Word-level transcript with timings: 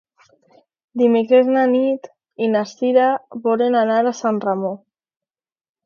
Dimecres 1.01 1.51
na 1.57 1.67
Nit 1.75 2.09
i 2.47 2.49
na 2.55 2.65
Cira 2.73 3.13
volen 3.47 3.81
anar 3.87 4.03
a 4.15 4.19
Sant 4.25 4.45
Ramon. 4.49 4.85